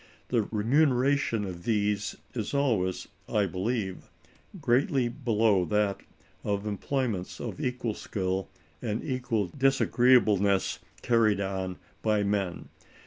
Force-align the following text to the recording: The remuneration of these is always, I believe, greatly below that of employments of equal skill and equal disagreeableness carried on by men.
The 0.29 0.41
remuneration 0.49 1.45
of 1.45 1.63
these 1.63 2.15
is 2.33 2.55
always, 2.55 3.07
I 3.29 3.45
believe, 3.45 4.09
greatly 4.59 5.09
below 5.09 5.63
that 5.65 6.01
of 6.43 6.65
employments 6.65 7.39
of 7.39 7.61
equal 7.63 7.93
skill 7.93 8.49
and 8.81 9.03
equal 9.03 9.51
disagreeableness 9.55 10.79
carried 11.03 11.39
on 11.39 11.77
by 12.01 12.23
men. 12.23 12.69